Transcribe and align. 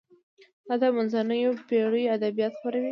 دا 0.67 0.75
د 0.81 0.83
منځنیو 0.95 1.51
پیړیو 1.67 2.13
ادبیات 2.15 2.53
خپروي. 2.59 2.79